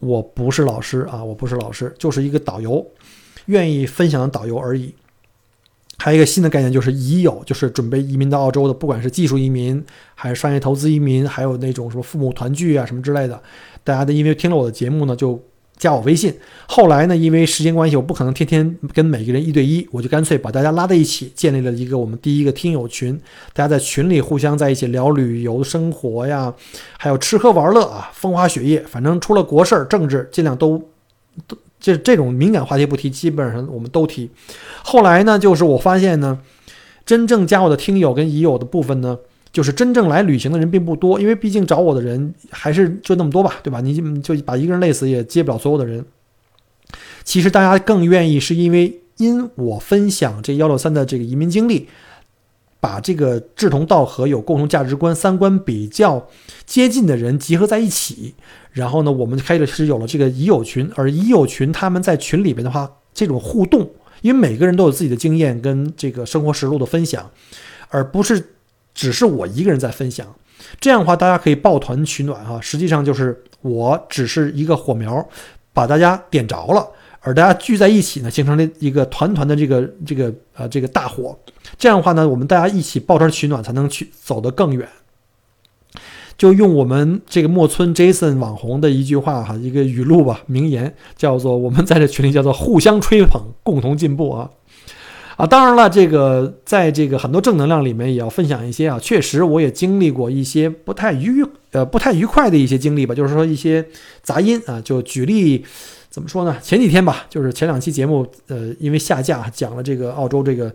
[0.00, 2.84] 我不是老师啊，我不是老师，就是一个导游，
[3.46, 4.92] 愿意分享的导游而已。
[5.96, 9.80] 还有一个新的概念就是已有，就是准备移民到澳洲的，不管是技术移民
[10.16, 13.40] 还是商业投资移民，还有那种什么父母团聚啊什么之类的，
[13.84, 15.40] 大家的因为听了我的节目呢就。
[15.76, 16.34] 加我微信。
[16.66, 23.18] 后来呢，因为时间关系，我不可能天天跟每个人一对一，我就干脆把大家拉在一起，建立了一个我们第一个听友群。
[23.52, 26.52] 大家在群里互相在一起聊旅游、生活呀，
[26.96, 30.82] 还有吃喝玩乐啊，风花雪月，反正除了国事儿、政治，尽量都
[31.46, 34.30] 都这这种敏感话题不提，基本上我们都提。
[34.82, 36.38] 后来呢，就是我发现呢，
[37.04, 39.18] 真正加我的听友跟已有的部分呢。
[39.54, 43.80] 就是真正来旅行的人并不多，因为毕竟找我的人还是就那么多吧，对吧？
[43.80, 46.04] 你就把一个人累死也接不了所有的人。
[47.22, 51.88] 其实大家更愿意是因为因我分享这幺六三的这个移民经历，
[52.80, 56.26] 把这个志同道合、有共同价值观、三观比较
[56.66, 58.34] 接近的人集合在一起，
[58.72, 63.88] 然后呢，我们开始是有了这个已友群，而已友群他们在群里边的话，这种互动，
[64.20, 67.30] 因为每个人都有自己的经验跟这个生活实录的分享，
[67.88, 68.50] 而不是。
[68.94, 70.26] 只是我一个人在分享，
[70.80, 72.60] 这样的话大家可以抱团取暖哈。
[72.60, 75.26] 实际上就是我只是一个火苗，
[75.72, 76.88] 把大家点着了，
[77.20, 81.36] 而大家聚在一起呢，形成了一个团团的这个这个呃这个大火。
[81.76, 84.88] 这样的话呢，我们大家一起抱团取暖，才能去走得更远。
[86.36, 94.50] 就用我们这个莫村 Jason 网红的一句话哈，一个语录吧，名言叫做：“我们在这群里叫做互相吹捧，共同进步啊。”
[95.36, 98.96] 啊，当然了，这个在这个很多正能量里面也要分享一些啊。
[99.00, 103.84] 确实，我也经历过一些不太愉呃不太愉快的一些经历吧，就是说一些
[104.22, 104.80] 杂音啊。
[104.80, 105.64] 就举例，
[106.08, 106.56] 怎么说呢？
[106.62, 110.72] 前几天吧，就是前两期节目，呃，因为下架讲了这个澳洲这个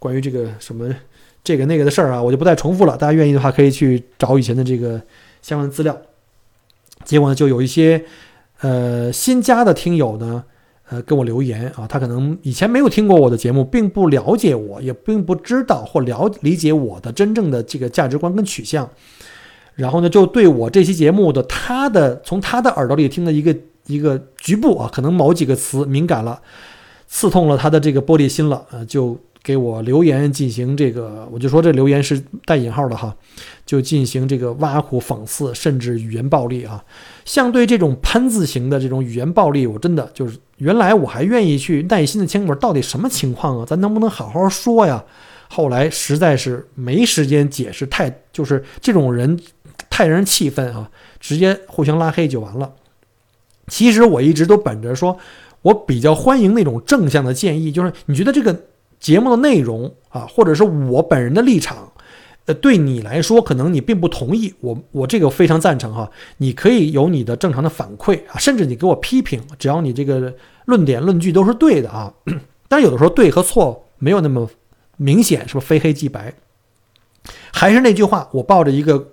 [0.00, 0.92] 关于这个什么
[1.44, 2.96] 这个那个的事儿啊，我就不再重复了。
[2.96, 5.00] 大家愿意的话，可以去找以前的这个
[5.42, 5.96] 相关资料。
[7.04, 8.04] 结果呢，就有一些
[8.62, 10.42] 呃新加的听友呢。
[10.92, 18.86] 呃，给我留言啊，他可能以前没有听过我的节目，并不了解我，也并不知道或了理解我的真正的这个价值观跟取向，
[19.74, 26.38] 然后呢，就对我这期节目的他的从他的耳朵里听的一个一个局部啊，可能某几个词敏感了，
[27.08, 29.18] 刺痛了他的这个玻璃心了，呃，就。
[29.44, 33.12] 给我留言进行这个，我就说这留言是带引号的哈，
[33.66, 36.80] 就进行这个挖苦、讽刺，甚至语言暴力啊。
[37.24, 43.66] 像对这种喷字型的这种语言暴力，我真的就是原来我还愿意去耐心的听，会儿到底什么情况啊？
[43.66, 45.04] 咱能不能好好说呀？
[45.48, 49.38] 后来实在是没时间解释，太就是这种人
[49.90, 52.72] 太让人气愤啊，直接互相拉黑就完了。
[53.68, 55.16] 其实我一直都本着说，
[55.62, 58.64] 我比较欢迎那种正向的建议，就是你觉得这个。
[59.02, 61.91] 节目的内容啊，或者是我本人的立场，
[62.46, 72.12] 呃，对你来说可能你并不同意，我我这个非常赞成哈，你可以有你的正常的反馈啊，甚至你给我批评，只要你这个论点论据都是对的啊。
[72.68, 74.50] 但是有的时候对和错没有那么
[74.96, 76.34] 明显，是不是非黑即白？
[77.52, 79.12] 还是那句话，我抱着一个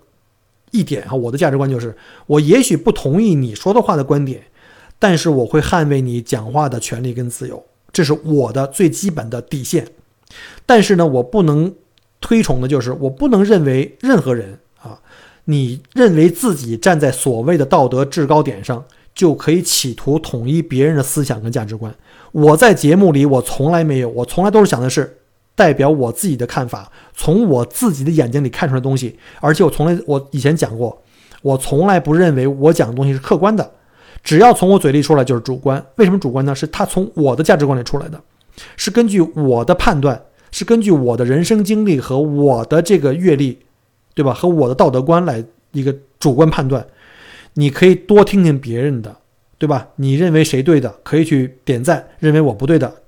[0.72, 4.46] 一点哈，我的价值观就是，我也许不同意你说的话的观点，
[4.98, 7.64] 但是我会捍卫你讲话的权利跟自由。
[7.92, 9.88] 这是我的最基本的底线，
[10.66, 11.74] 但是呢，我不能
[12.22, 15.00] 推崇的就是，我不能认为任何人啊，
[15.46, 18.84] 你认为自己站在所谓的道德制高点上，
[19.16, 21.94] 就可以企图统一别人的思想跟价值观。
[22.32, 25.18] 我在节目里，我从来没有，我从来都是想的是
[25.56, 31.02] 代表我自己的看法，从我自己的眼睛里看出来东西，而且我从来，我以前讲过，
[31.42, 33.72] 我从来不认为我讲的东西是客观的。
[34.22, 36.54] 只要从我嘴里出来就是主观，为什么主观呢？
[36.54, 38.22] 是他从我的价值观里出来的，
[38.76, 43.60] 是根据我的判断，是根据我的人生经历和我的这个阅历，
[44.14, 44.34] 对吧？
[44.34, 46.86] 和我的道德观来一个主观判断。
[47.54, 49.18] 你可以多听听别人的，
[49.58, 49.88] 对吧？
[49.96, 53.02] 你认为谁对的，可以去点赞；认为我不对的，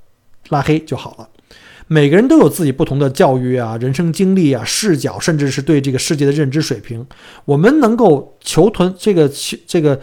[0.49, 1.29] 拉黑就好了。
[1.87, 7.05] 每个人都有自己不同的教育啊、人生经历啊、视角，甚至是对这个世界的认知水平。
[7.45, 9.99] 我们能够求同这个求这个。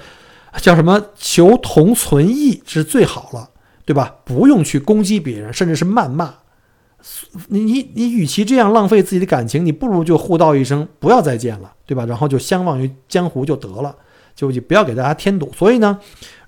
[0.63, 1.01] 叫什么？
[1.15, 3.51] 求同存异是最好了，
[3.85, 4.17] 对吧？
[4.25, 6.35] 不用去攻击别人，甚至是谩骂。
[7.49, 12.05] 你你你，与其这样浪费自己的感情，你不如就互道一声不要再见了，对吧？
[12.07, 13.95] 然后就相忘于江湖就得了，
[14.35, 15.51] 就就不要给大家添堵。
[15.57, 15.99] 所以呢，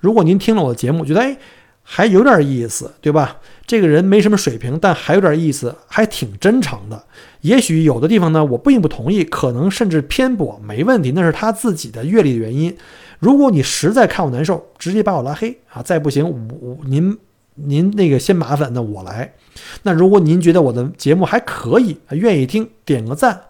[0.00, 1.36] 如果您听了我的节目，觉得哎
[1.82, 3.38] 还有点意思，对吧？
[3.66, 7.04] 这个人没什么水平，但还有点意思，还挺真诚的。
[7.40, 12.76] 也许有的地方呢，我并不同意，可能甚至偏颇，没问题，那是他自己的阅历的原因。
[13.18, 15.82] 如果你实在看我难受，直接把我拉黑啊！
[15.82, 17.16] 再不行，我我您
[17.54, 19.34] 您那个先麻烦，那我来。
[19.82, 23.40] 那如果您觉得我的节目还可以，愿意听，点个赞，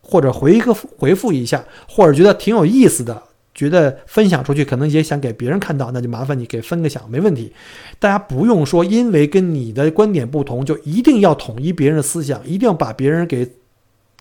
[0.00, 3.22] 或者回一个回复一下，或者觉得挺有意思的，
[3.54, 7.52] 觉得分享出去可能也想给别人看到，那就麻烦你给分个享，没问题。
[7.98, 13.50] 大家不用说，因为跟你的观点不同，就一定要统一别人的思想，一定要把别人给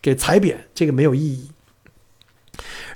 [0.01, 1.49] 给踩扁，这个没有意义。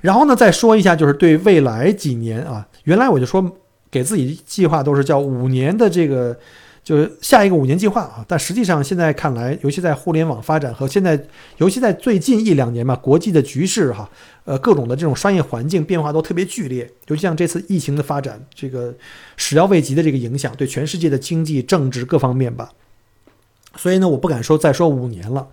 [0.00, 3.58] 然后呢，再说一下，就是对未来几年啊，原来我就说，
[3.90, 6.38] 给自己计划都是叫五年的这个。
[6.82, 11.22] 就是下一个五年计划啊，但实际上现在看来，尤其在互联网发展和现在，
[11.58, 14.10] 尤其在最近一两年吧，国际的局势哈，
[14.46, 18.92] 呃，各种的这种商业环境变化都特别剧烈，尤其像这次疫情的发展，这个
[19.36, 22.70] 始料未及的这个影响，对全世界的经济、政治各方面吧。
[23.76, 25.48] 所以呢，我不敢说再说五年了，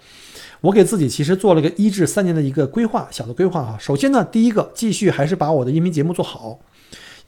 [0.61, 3.77] 我给自己其实做了个一至三年的一个规划，小的规划哈。
[3.77, 6.57] 首先呢，第一个，继续还是把我的音频节目做好，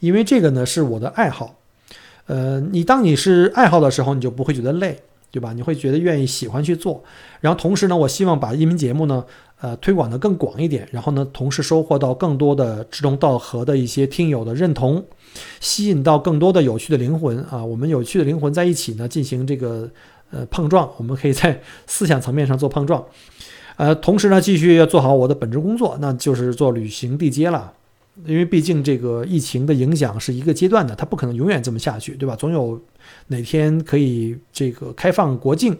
[0.00, 1.54] 因为这个呢是我的爱好。
[2.26, 5.00] 呃，你当你是爱好的时候，你就不会觉得累，
[5.32, 5.52] 对吧？
[5.52, 7.02] 你会觉得愿意喜欢去做。
[7.40, 9.24] 然后同时呢，我希望把音频节目呢，
[9.60, 10.86] 呃，推广的更广一点。
[10.92, 15.04] 然后呢，同时收获到更多的志同道合的一些听友的认同，
[15.58, 17.64] 吸引到更多的有趣的灵魂啊！
[17.64, 19.90] 我们有趣的灵魂在一起呢，进行这个
[20.30, 20.88] 呃碰撞。
[20.98, 23.04] 我们可以在思想层面上做碰撞。
[23.76, 27.72] 呃，同时呢，继续要做好我的本职工作，那就是做旅行地接了。
[28.26, 32.36] 因为毕竟这个疫情的影响是一个阶段的，它不可能永远这么下去，对吧？
[32.36, 32.80] 总有
[33.28, 35.76] 哪天可以这个开放国境。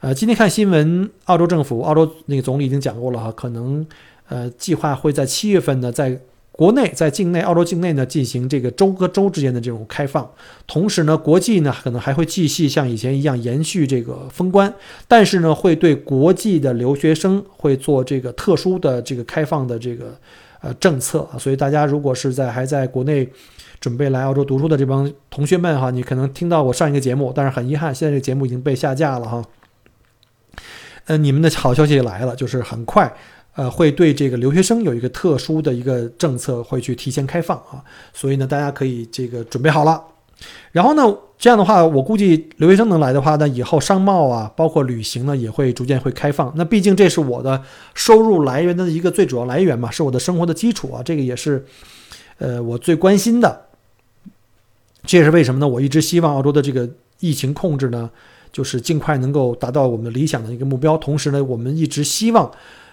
[0.00, 3.86] 呃，今天看新闻，澳洲政府、澳洲那个总理已经讲过了哈，可能
[4.28, 6.20] 呃计划会在七月份呢，在
[6.52, 10.30] 国内、在境内、澳洲境内呢进行这个州和州之间的这种开放。
[10.66, 14.72] 同时呢，国际呢可能还会继续像以前一样延续这个封关，
[15.08, 20.16] 但是呢会对国际的留学生会做这个特殊的这个开放的这个。
[20.64, 23.28] 呃，政策啊，所以大家如果是在还在国内
[23.78, 29.44] 准备来澳洲读书的这帮同学们哈，你可能听到我上一个节目，但是很遗憾，现在这个节目已经被下架了哈。
[31.04, 33.14] 呃，你们的好消息也来了，就是很快，
[33.56, 40.02] 呃，会对这个留学生有一个特殊的一个政策会去提前开放啊，所以呢，大家可以这个准备好了。
[40.72, 41.02] 然后呢，
[41.44, 46.50] 这样的话，我估计留学生能来的话，那以后商贸啊，包括旅行呢，也会逐渐会开放。
[46.56, 51.62] 那毕竟这是我的收入来源的一个最主要来源嘛，是我的生活的基础啊，这个也是，
[52.38, 53.66] 呃，我最关心的。
[55.04, 55.68] 这也是为什么呢？
[55.68, 56.88] 我一直希望澳洲的这个
[57.20, 58.08] 疫情控制呢，
[58.50, 60.96] 就是尽快能够达到我们理想的一个目标。
[60.96, 62.50] 同时呢，我们一直希望，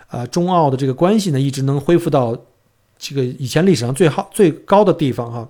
[0.09, 2.37] 呃，中澳的这个关系呢，一直能恢复到
[2.97, 5.47] 这个以前历史上最好最高的地方哈。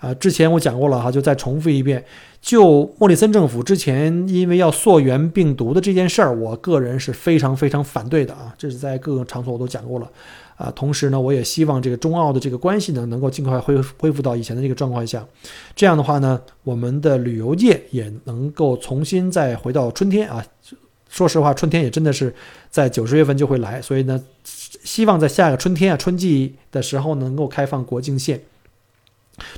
[0.00, 2.04] 啊之前我讲过了哈，就再重复一遍。
[2.40, 8.54] 就莫里森政府之前因为要溯源病毒的这件事儿，我个人是非常非常反对的啊。
[8.56, 10.10] 这是在各个场所我都讲过了
[10.56, 10.72] 啊。
[10.74, 15.22] 同时呢，我也希望这个中澳的这个关系呢，能够尽快恢恢复到以前的这个状况下。
[15.76, 20.42] 这样的话呢，我们的旅游业也能够重新再回到春天啊。
[21.10, 22.34] 说实话，春天也真的是
[22.70, 28.40] 在九十月份就会来，所以呢，希望在下一个春天啊，春季的时候能够开放国境线。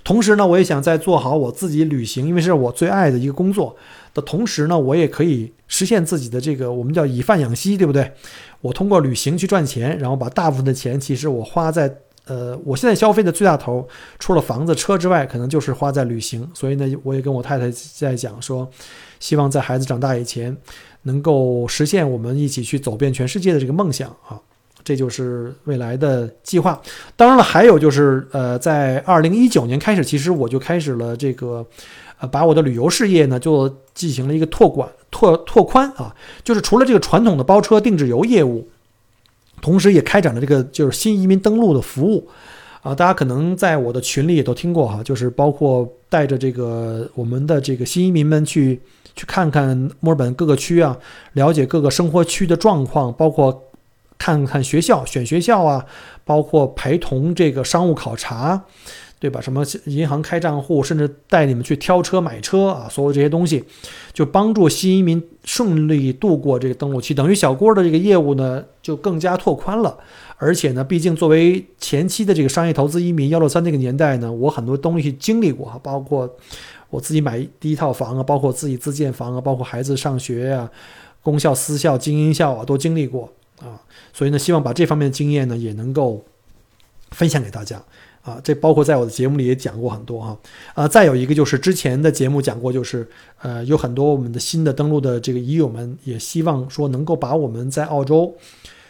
[0.05, 3.77] 同时呢，我也想在做好我自己旅行，因为是我最爱的一个工作
[4.15, 8.13] 的同时呢，我也可以实现自己的这个我们叫以饭养息，对不对？
[8.61, 11.93] 我通过旅行去赚钱，然后把大部分的钱其实我花在
[12.27, 13.89] 呃，我现在消费的最大头，
[14.21, 16.49] 除了房子车之外，可能就是花在旅行。
[16.55, 18.71] 所以呢，我也跟我太太在讲说，
[19.19, 20.57] 希望在孩子长大以前，
[21.03, 24.39] 能够实现我们一起去走遍全世界的这个梦想啊。
[24.85, 26.81] 这就是未来的计划。
[27.15, 31.65] 当然了，还有就是，呃，在二零一九年开始，其实我就开始了这个，
[32.19, 36.13] 呃，把我的旅游事业呢，就进行了一个拓管、拓拓宽啊。
[36.43, 38.67] 就是除了这个传统的包车定制游业务，
[39.61, 42.29] 同时也开展了这个就是新移民登陆的服务
[42.83, 42.93] 啊。
[42.93, 48.81] 大家可能在我的群里也都听过哈，就是包括带着这个我们的这个新移民们去
[49.15, 50.99] 去看看墨尔本各个区啊，
[51.35, 53.63] 了解各个生活区的状况，包括。
[54.23, 55.85] 看看学校，选学校啊，
[56.25, 58.63] 包括陪同这个商务考察，
[59.19, 59.41] 对吧？
[59.41, 63.65] 什么银行开账户，甚至带你们去挑车买车啊，所有这些东西，
[64.13, 67.13] 就帮助新移民顺利度过这个登陆期。
[67.13, 69.99] 等于小郭的这个业务呢，就更加拓宽了。
[70.37, 76.33] 而且呢，毕竟作为前期的这个商业投资移民，幺六三那个年代呢，我很多东西经历过啊，包括
[76.91, 80.71] 我自己买第一套房啊，包括自己自建房啊，包括孩子上学呀，
[81.23, 83.29] 公校、私校、精英校啊，都经历过。
[83.63, 83.81] 啊，
[84.13, 86.25] 所以呢，希望把这方面的经验呢，也能够
[87.13, 87.81] 分享给大家
[88.23, 88.41] 啊。
[88.43, 90.37] 这包括在我的节目里也讲过很多哈。
[90.75, 93.09] 啊，再有一个就是之前的节目讲过，就是
[93.41, 98.35] 呃，有很多我们的新的登陆的这个移友们，也希望说能够把我们在澳洲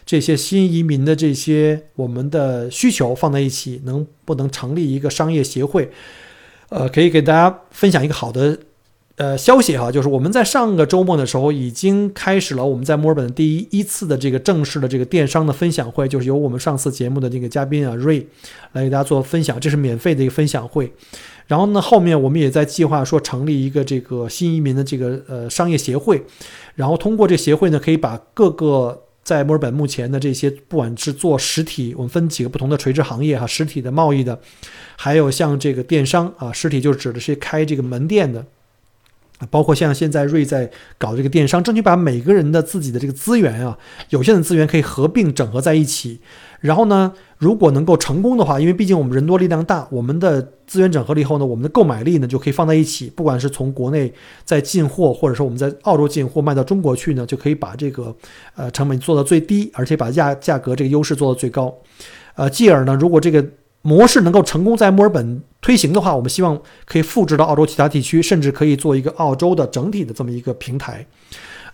[0.06, 5.90] 这些新移民的这些我们的需求放在一起，能不能成立一个商业协会？
[6.70, 8.58] 呃，可以给大家分享一个好的。
[9.16, 18.26] 呃，消息哈，就是我们在上个周末的时候已经开始了我们在墨尔本第一一次的这个正式的这个电商的分享会，就是由我们上次节目的那个嘉宾啊瑞
[18.72, 20.90] 来给大家做分享，这是免费的一个分享会。
[21.46, 26.24] 然后呢，后面我们也在计划说成立一个这个新移民的这个呃商业协会，
[26.74, 34.40] 然后通过这协会呢，可以把各个在墨尔本目前的这些，不管是做实体，我们分几个不同的垂直行业哈，实体的贸易的，
[34.96, 38.46] 还有像这个电商啊，实体就指的是开这个门店的。
[39.50, 43.78] 包括像现在瑞在搞这个电商，争取把每个人的自己的这个资源啊，
[44.10, 46.20] 有限的资源可以合并整合在一起。
[46.60, 53.10] 然后呢，如果能够成功的话，因为毕竟我们人多力量大，我们的资源整合了以后呢，我们的购买力呢就可以放在一起。
[53.10, 54.12] 不管是从国内
[54.44, 58.14] 再进货，或者说我们在澳洲进货卖到中国去呢，就可以把这个
[58.54, 61.74] 呃成本做到最低，而且把价价格这个优势做到最高。
[62.36, 63.44] 呃，继而呢，如果这个
[63.82, 71.06] 模式能够成功在墨尔本推行的话，我们希望可以复制到澳洲其他地区，甚至可以做一个澳洲的整体的这么一个平台。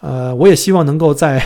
[0.01, 1.43] 呃，我也希望能够在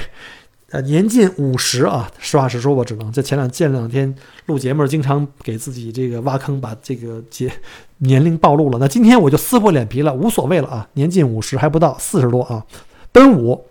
[0.72, 4.14] 呃年近五十啊，实话实说，我只能在前两前两天
[4.47, 7.51] 录节目，经常给自己这个挖坑，把这个节
[7.99, 8.78] 年龄暴露了。
[8.78, 12.66] 那今天我就撕破脸皮了，无所谓了啊，年近五十还不到四十多啊，
[13.12, 13.64] 奔五。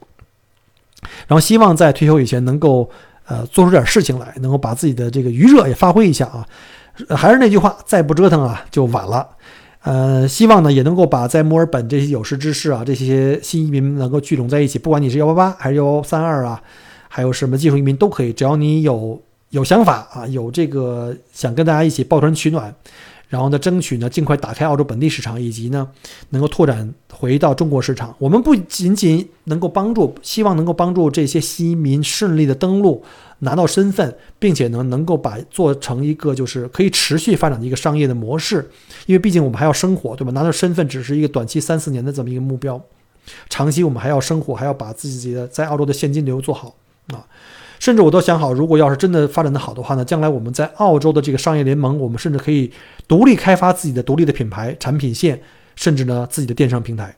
[1.27, 2.89] 然后希望在退休以前能够
[3.25, 6.47] 呃做出点事情来，能够把自己的这个余热也发挥一下啊。
[7.09, 9.27] 还是那句话，再不折腾啊，就晚了。
[9.83, 14.77] 呃，希望呢也能够把在墨尔本这些有识之士啊，这些新移民能够聚拢在一起。
[14.77, 16.61] 不管你是幺八八还是幺三二啊，
[17.07, 19.19] 还有什么技术移民都可以，只要你有
[19.49, 22.73] 有想法啊，有这个想跟大家一起抱团取暖。
[23.27, 25.87] 然后呢，争取呢尽快打开澳洲本地市场，以及呢
[26.31, 28.13] 能够拓展回到中国市场。
[28.19, 33.01] 我们不仅仅能够帮助，希望能够帮助这些新移民顺利的登陆，
[33.41, 38.67] 拿到身份，并且呢能够把做成一个就是可以持续发展的一个商业的模式。
[39.05, 40.31] 因为毕竟我们还要生活，对吧？
[40.31, 42.81] 拿到身份只是一个短期三四年的这么一个目标，
[43.49, 46.75] 长期我们还要生活，还要把自己的在澳洲的现金流做好
[47.07, 47.25] 啊。
[47.79, 52.71] 甚至我都想好，如果要是真的发展的好的话呢，将来我们在澳洲的这个商业联盟，我们甚至可以
[53.07, 55.41] 独立开发自己的独立的品牌、产品线，
[55.75, 57.15] 甚至呢自己的电商平台。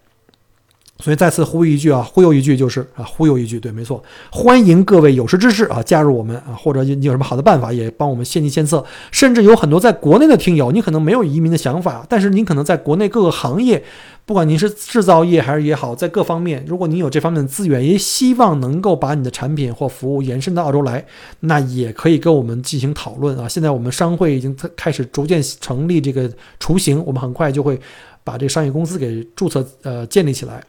[0.99, 8.85] 所以再次呼吁一句啊，忽悠一句就是啊，忽悠一句，对，没错，欢迎各位有识之士啊加入我们啊，或者你有什么好的办法，也帮我们献计献策。
[9.11, 13.83] 甚至有很多在国内的听友，你可能没有移民的想法，但是您可能在国内各个行业。
[14.25, 21.03] 不管您是制造业还是也好，在各方面，如果您有这方面的资源，也希望能够把你的产品或服务延伸到澳洲来，
[21.41, 23.49] 那也可以跟我们进行讨论啊。
[23.49, 26.31] 现在我们商会已经开始逐渐成立这个
[26.61, 27.77] 雏形，我们很快就会
[28.23, 30.63] 把这个商业公司给注册呃建立起来。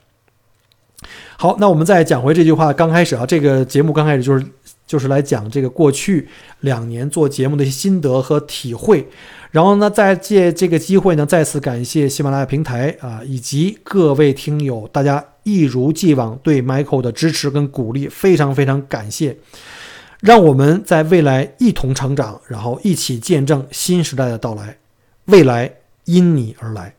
[1.37, 4.47] 好，那我们再讲回这句话，刚开始啊，这个节目刚开始就是
[4.87, 6.28] 就是来讲这个过去
[6.61, 9.07] 两年做节目的一些心得和体会。
[9.51, 19.37] 然后呢，再借这个机会呢，再次感谢喜马拉雅平台啊，以及各位听友，大家一如既往对 Michael 的支持跟鼓励，非常非常感谢。
[20.20, 24.76] 让我们在未来一同成长，然后一起见证新时代的到来。
[25.26, 25.70] 未来
[26.05, 26.95] 因你而来。